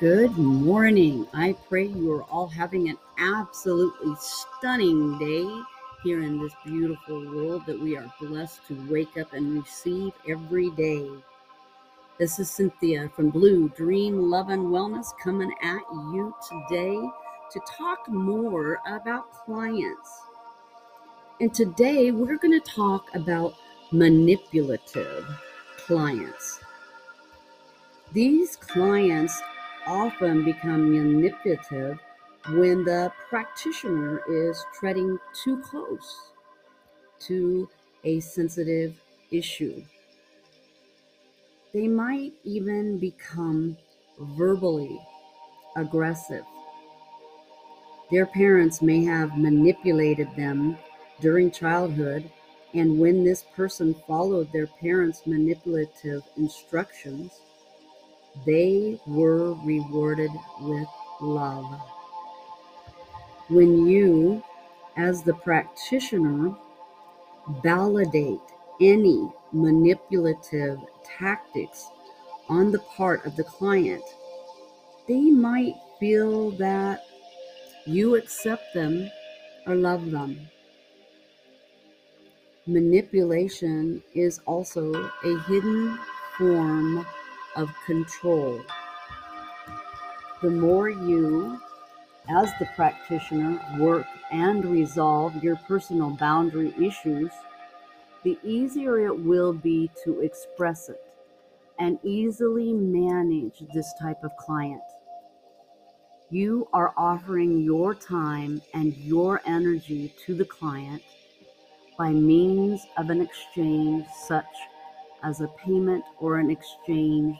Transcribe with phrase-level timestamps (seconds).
[0.00, 1.26] Good morning.
[1.34, 5.44] I pray you are all having an absolutely stunning day
[6.04, 10.70] here in this beautiful world that we are blessed to wake up and receive every
[10.70, 11.10] day.
[12.16, 16.94] This is Cynthia from Blue Dream Love and Wellness coming at you today
[17.50, 20.20] to talk more about clients.
[21.40, 23.56] And today we're going to talk about
[23.90, 25.26] manipulative
[25.76, 26.60] clients.
[28.12, 29.42] These clients
[29.88, 31.98] often become manipulative
[32.50, 36.30] when the practitioner is treading too close
[37.20, 37.68] to
[38.04, 39.82] a sensitive issue.
[41.72, 43.76] They might even become
[44.18, 45.00] verbally
[45.76, 46.44] aggressive.
[48.10, 50.78] Their parents may have manipulated them
[51.20, 52.30] during childhood,
[52.74, 57.40] and when this person followed their parents' manipulative instructions,
[58.44, 60.88] they were rewarded with
[61.20, 61.80] love.
[63.48, 64.42] When you,
[64.96, 66.54] as the practitioner,
[67.62, 68.40] validate
[68.80, 71.88] any manipulative tactics
[72.48, 74.04] on the part of the client,
[75.06, 77.04] they might feel that
[77.86, 79.10] you accept them
[79.66, 80.38] or love them.
[82.66, 84.92] Manipulation is also
[85.24, 85.98] a hidden
[86.36, 87.06] form
[87.56, 88.62] of control.
[90.42, 91.60] The more you,
[92.28, 97.30] as the practitioner, work and resolve your personal boundary issues,
[98.24, 101.02] the easier it will be to express it
[101.78, 104.82] and easily manage this type of client.
[106.30, 111.02] You are offering your time and your energy to the client
[111.96, 114.44] by means of an exchange such
[115.22, 117.36] as a payment or an exchange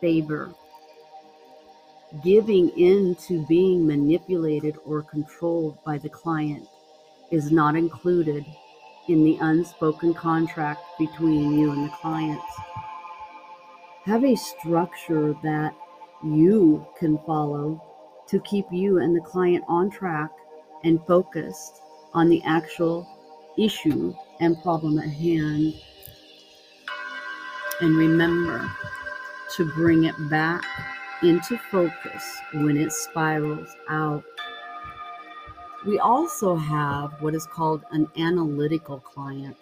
[0.00, 0.54] favor.
[2.22, 6.68] Giving in to being manipulated or controlled by the client
[7.30, 8.44] is not included
[9.08, 12.40] in the unspoken contract between you and the client.
[14.04, 15.74] Have a structure that
[16.22, 17.82] you can follow
[18.28, 20.30] to keep you and the client on track
[20.84, 21.80] and focused
[22.12, 23.06] on the actual
[23.58, 25.74] issue and problem at hand.
[27.80, 28.70] And remember
[29.56, 30.62] to bring it back
[31.22, 34.24] into focus when it spirals out.
[35.86, 39.56] We also have what is called an analytical client.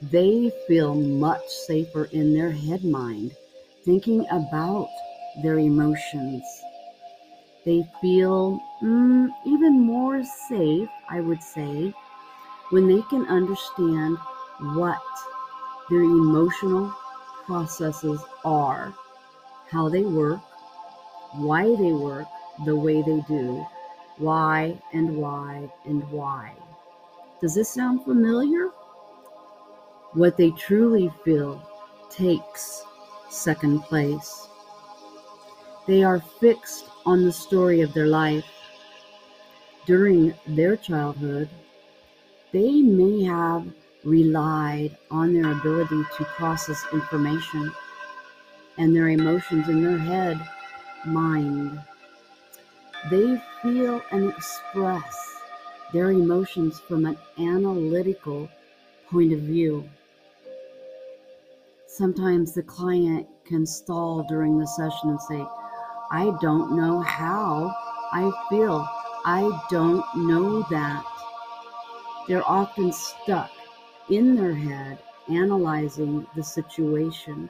[0.00, 3.36] They feel much safer in their head mind,
[3.84, 4.88] thinking about
[5.42, 6.44] their emotions.
[7.64, 11.92] They feel mm, even more safe, I would say,
[12.70, 14.18] when they can understand
[14.60, 15.02] what
[15.90, 16.94] their emotional
[17.46, 18.94] processes are,
[19.70, 20.40] how they work,
[21.34, 22.26] why they work
[22.64, 23.64] the way they do,
[24.18, 26.52] why and why and why.
[27.40, 28.70] Does this sound familiar?
[30.12, 31.62] What they truly feel
[32.10, 32.84] takes
[33.30, 34.48] second place.
[35.86, 38.44] They are fixed on the story of their life.
[39.86, 41.48] During their childhood,
[42.52, 43.66] they may have
[44.04, 47.72] relied on their ability to process information
[48.76, 50.40] and their emotions in their head,
[51.04, 51.80] mind.
[53.10, 55.36] They feel and express
[55.92, 58.48] their emotions from an analytical
[59.10, 59.88] point of view.
[61.86, 65.44] Sometimes the client can stall during the session and say,
[66.10, 67.74] I don't know how
[68.12, 68.86] I feel.
[69.24, 71.04] I don't know that.
[72.28, 73.50] They're often stuck
[74.10, 74.98] in their head
[75.28, 77.48] analyzing the situation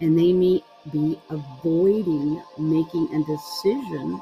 [0.00, 0.62] and they may
[0.92, 4.20] be avoiding making a decision,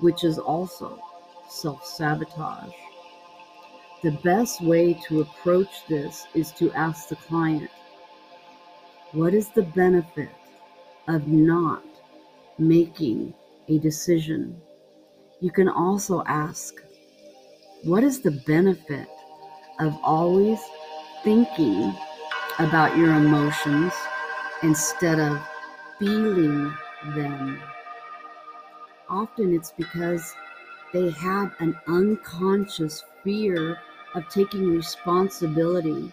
[0.00, 1.00] which is also
[1.48, 2.72] self sabotage.
[4.02, 7.70] The best way to approach this is to ask the client,
[9.12, 10.30] What is the benefit
[11.08, 11.82] of not
[12.58, 13.34] making
[13.68, 14.60] a decision?
[15.40, 16.74] You can also ask,
[17.84, 19.08] What is the benefit
[19.80, 20.60] of always
[21.26, 21.92] thinking
[22.60, 23.92] about your emotions
[24.62, 25.44] instead of
[25.98, 26.72] feeling
[27.16, 27.60] them.
[29.10, 30.32] Often it's because
[30.92, 33.76] they have an unconscious fear
[34.14, 36.12] of taking responsibility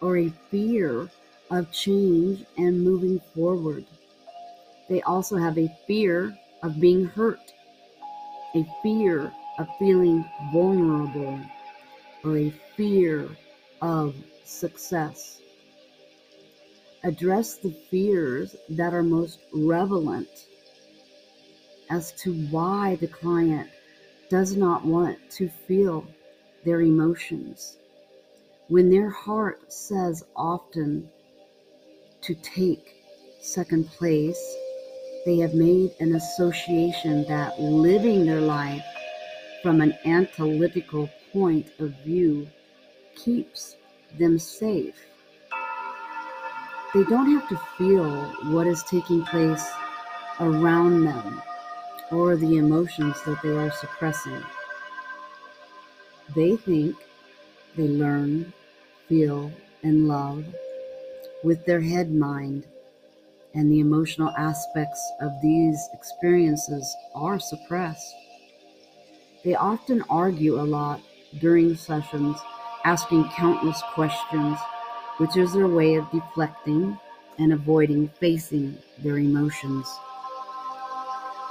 [0.00, 1.10] or a fear
[1.50, 3.84] of change and moving forward.
[4.88, 7.52] They also have a fear of being hurt,
[8.54, 11.40] a fear of feeling vulnerable,
[12.22, 13.28] or a fear
[13.80, 14.14] of
[14.44, 15.40] success.
[17.04, 20.28] address the fears that are most relevant
[21.88, 23.68] as to why the client
[24.28, 26.04] does not want to feel
[26.64, 27.76] their emotions.
[28.68, 31.08] When their heart says often
[32.22, 32.96] to take
[33.40, 34.56] second place,
[35.24, 38.84] they have made an association that living their life
[39.62, 42.48] from an analytical point of view
[43.16, 43.76] keeps
[44.18, 44.94] them safe.
[46.94, 48.10] They don't have to feel
[48.52, 49.66] what is taking place
[50.40, 51.42] around them
[52.10, 54.42] or the emotions that they are suppressing.
[56.34, 56.96] They think,
[57.76, 58.52] they learn,
[59.08, 59.50] feel,
[59.82, 60.44] and love
[61.42, 62.66] with their head mind,
[63.54, 68.14] and the emotional aspects of these experiences are suppressed.
[69.44, 71.00] They often argue a lot
[71.38, 72.36] during sessions,
[72.86, 74.56] asking countless questions,
[75.16, 76.96] which is their way of deflecting
[77.36, 79.92] and avoiding facing their emotions.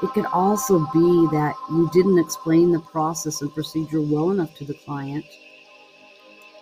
[0.01, 4.63] It could also be that you didn't explain the process and procedure well enough to
[4.63, 5.25] the client,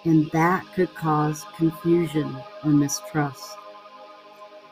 [0.06, 3.56] and that could cause confusion or mistrust.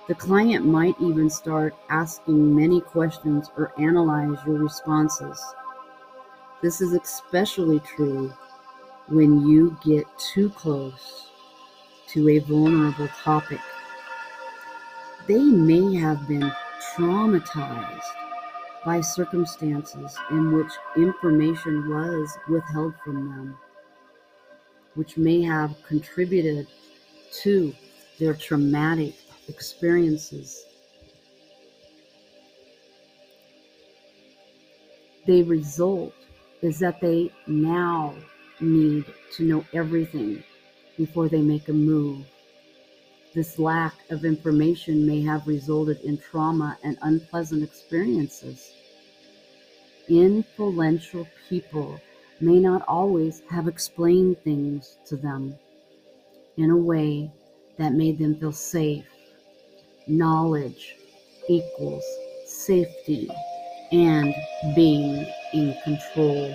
[0.07, 5.39] The client might even start asking many questions or analyze your responses.
[6.63, 8.33] This is especially true
[9.11, 11.27] when you get too close
[12.07, 13.59] to a vulnerable topic.
[15.27, 16.51] They may have been
[16.95, 18.01] traumatized
[18.85, 23.57] by circumstances in which information was withheld from them,
[24.95, 26.67] which may have contributed
[27.43, 27.73] to
[28.17, 29.13] their traumatic
[29.49, 30.65] experiences.
[35.27, 36.13] The result
[36.61, 38.15] is that they now
[38.61, 39.05] need
[39.35, 40.43] to know everything
[40.97, 42.25] before they make a move
[43.33, 48.73] this lack of information may have resulted in trauma and unpleasant experiences.
[50.09, 51.97] Influential people
[52.41, 55.55] may not always have explained things to them
[56.57, 57.31] in a way
[57.77, 59.05] that made them feel safe.
[60.07, 60.97] Knowledge
[61.47, 62.03] equals
[62.45, 63.29] safety
[63.93, 64.35] and
[64.75, 66.53] being in control.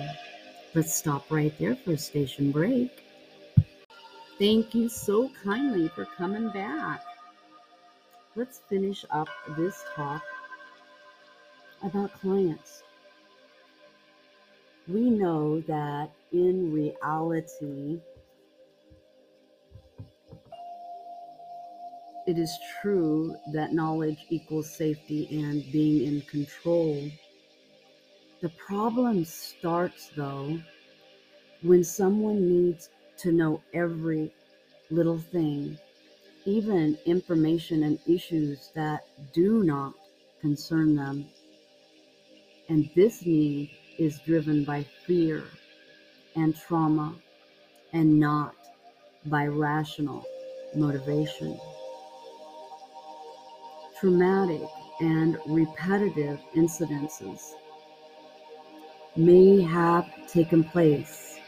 [0.75, 3.03] Let's stop right there for a station break.
[4.37, 7.01] Thank you so kindly for coming back.
[8.35, 10.21] Let's finish up this talk
[11.81, 12.83] about clients.
[14.87, 17.99] We know that in reality,
[22.27, 27.09] it is true that knowledge equals safety and being in control.
[28.39, 30.59] The problem starts, though,
[31.63, 34.31] when someone needs to know every
[34.91, 35.79] little thing,
[36.45, 39.93] even information and issues that do not
[40.39, 41.25] concern them.
[42.69, 45.43] And this need is driven by fear
[46.35, 47.15] and trauma
[47.91, 48.53] and not
[49.25, 50.23] by rational
[50.75, 51.59] motivation.
[53.99, 54.61] Traumatic
[55.01, 57.53] and repetitive incidences
[59.17, 61.39] may have taken place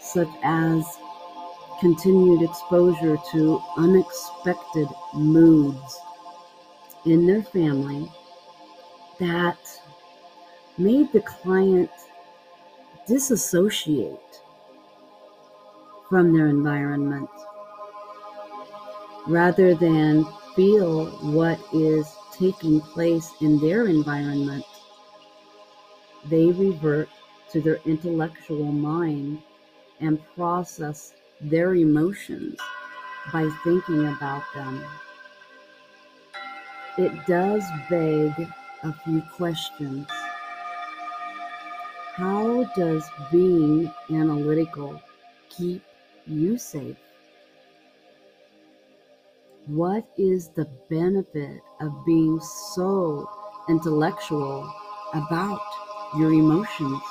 [0.00, 0.84] such as
[1.80, 6.00] continued exposure to unexpected moods
[7.06, 8.10] in their family
[9.18, 9.58] that
[10.78, 11.90] made the client
[13.06, 14.18] disassociate
[16.08, 17.28] from their environment
[19.26, 24.64] rather than feel what is taking place in their environment.
[26.30, 27.08] They revert
[27.52, 29.42] to their intellectual mind
[30.00, 32.58] and process their emotions
[33.32, 34.84] by thinking about them.
[36.96, 38.32] It does beg
[38.82, 40.06] a few questions.
[42.14, 45.02] How does being analytical
[45.50, 45.82] keep
[46.26, 46.96] you safe?
[49.66, 53.28] What is the benefit of being so
[53.68, 54.72] intellectual
[55.14, 55.60] about
[56.16, 57.02] your emotions?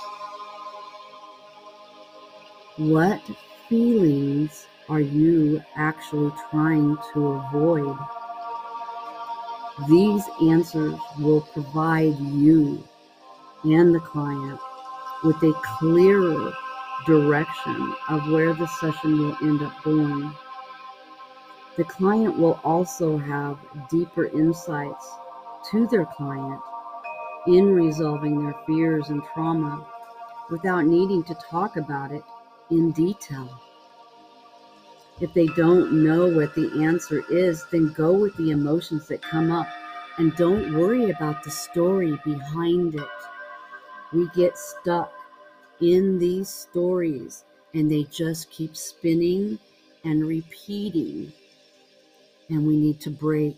[2.78, 3.22] What
[3.70, 7.98] feelings are you actually trying to avoid?
[9.90, 12.84] These answers will provide you
[13.64, 14.60] and the client
[15.24, 16.54] with a clearer
[17.06, 20.34] direction of where the session will end up going.
[21.76, 23.58] The client will also have
[23.90, 25.10] deeper insights
[25.72, 26.62] to their client
[27.48, 29.86] in resolving their fears and trauma
[30.50, 32.24] without needing to talk about it
[32.70, 33.62] in detail.
[35.20, 39.52] If they don't know what the answer is, then go with the emotions that come
[39.52, 39.68] up
[40.18, 43.08] and don't worry about the story behind it.
[44.12, 45.12] We get stuck
[45.82, 49.60] in these stories and they just keep spinning
[50.04, 51.34] and repeating.
[52.50, 53.58] And we need to break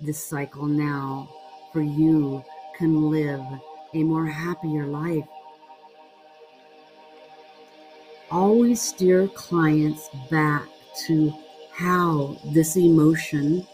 [0.00, 1.28] this cycle now
[1.72, 2.44] for you
[2.78, 3.44] can live
[3.92, 5.26] a more happier life.
[8.30, 10.62] Always steer clients back
[11.06, 11.34] to
[11.72, 13.66] how this emotion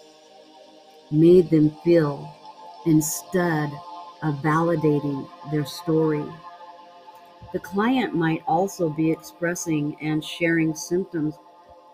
[1.10, 2.34] made them feel
[2.86, 3.70] instead
[4.22, 6.24] of validating their story.
[7.52, 11.34] The client might also be expressing and sharing symptoms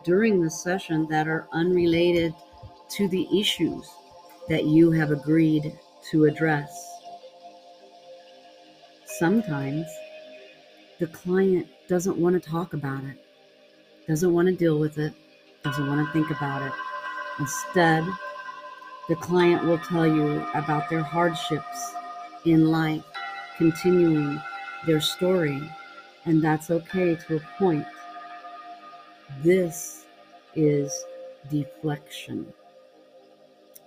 [0.05, 2.35] during the session that are unrelated
[2.90, 3.90] to the issues
[4.49, 5.79] that you have agreed
[6.11, 6.89] to address.
[9.21, 9.87] Sometimes
[10.99, 13.23] the client doesn't want to talk about it,
[14.09, 15.12] doesn't want to deal with it,
[15.62, 16.73] doesn't want to think about it.
[17.39, 18.03] Instead,
[19.11, 21.93] the client will tell you about their hardships
[22.47, 23.05] in life,
[23.59, 24.41] continuing
[24.87, 25.71] their story,
[26.25, 27.87] and that's okay to a point.
[29.43, 30.07] This
[30.55, 31.05] is
[31.50, 32.50] deflection,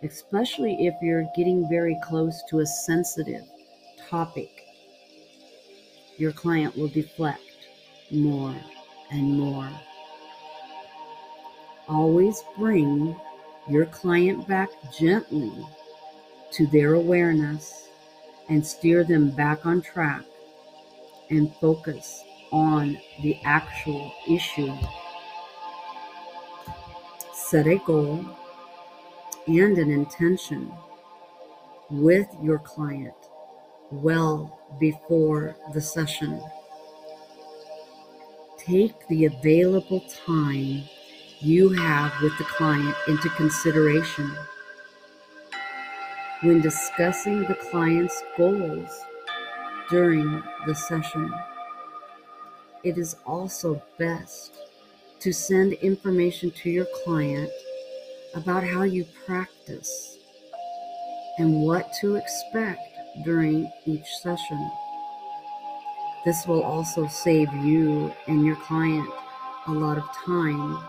[0.04, 3.46] especially if you're getting very close to a sensitive
[4.08, 4.52] topic.
[6.18, 7.42] Your client will deflect
[8.12, 8.56] more
[9.12, 9.70] and more.
[11.88, 13.16] Always bring
[13.70, 15.54] your client back gently
[16.52, 17.88] to their awareness
[18.50, 20.24] and steer them back on track
[21.30, 24.74] and focus on the actual issue
[27.54, 28.26] Set a goal
[29.48, 30.72] and an intention
[31.92, 33.14] with your client
[34.02, 36.42] well before the session.
[38.58, 40.84] Take the available time
[41.40, 44.32] you have with the client into consideration.
[46.42, 48.90] When discussing the client's goals
[49.90, 51.34] during the session,
[52.84, 54.54] it is also best
[55.20, 57.52] to send information to your client
[58.34, 60.18] about how you practice
[61.38, 62.93] and what to expect
[63.24, 64.72] during each session.
[66.26, 69.10] This will also save you and your client
[69.68, 70.84] a lot of time,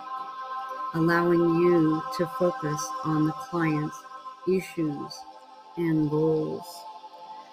[0.95, 3.97] allowing you to focus on the client's
[4.49, 5.19] issues
[5.77, 6.67] and goals.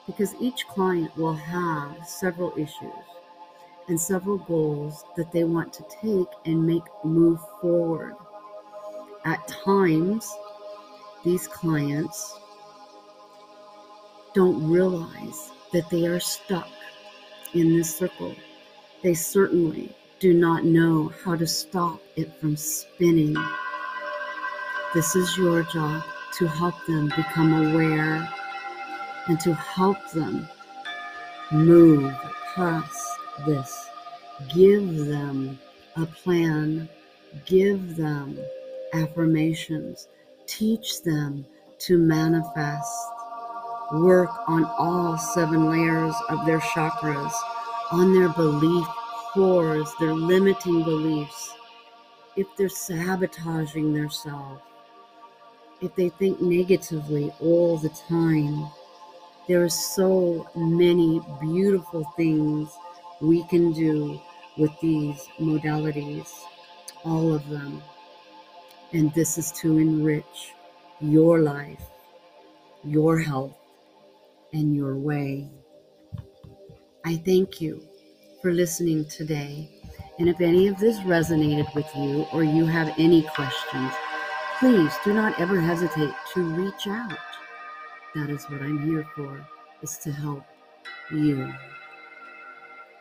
[0.05, 3.05] Because each client will have several issues
[3.87, 8.15] and several goals that they want to take and make move forward.
[9.25, 10.31] At times,
[11.23, 12.39] these clients
[14.33, 16.69] don't realize that they are stuck
[17.53, 18.35] in this circle.
[19.03, 23.35] They certainly do not know how to stop it from spinning.
[24.93, 26.03] This is your job
[26.37, 28.31] to help them become aware
[29.27, 30.47] and to help them
[31.51, 32.13] move
[32.55, 33.07] past
[33.45, 33.89] this.
[34.53, 35.59] Give them
[35.95, 36.87] a plan,
[37.45, 38.39] give them
[38.93, 40.07] affirmations,
[40.45, 41.45] teach them
[41.79, 42.93] to manifest.
[43.93, 47.33] Work on all seven layers of their chakras,
[47.91, 48.87] on their belief
[49.33, 51.53] cores, their limiting beliefs.
[52.37, 54.61] If they're sabotaging themselves,
[55.81, 58.69] if they think negatively all the time,
[59.47, 62.69] there are so many beautiful things
[63.19, 64.21] we can do
[64.57, 66.29] with these modalities,
[67.03, 67.81] all of them.
[68.93, 70.53] And this is to enrich
[70.99, 71.81] your life,
[72.83, 73.57] your health,
[74.53, 75.49] and your way.
[77.05, 77.81] I thank you
[78.41, 79.69] for listening today.
[80.19, 83.91] And if any of this resonated with you or you have any questions,
[84.59, 87.17] please do not ever hesitate to reach out.
[88.13, 89.45] That is what I'm here for,
[89.81, 90.43] is to help
[91.11, 91.51] you.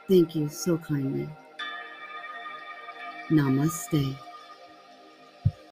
[0.08, 1.28] Thank you so kindly.
[3.30, 4.16] Namaste.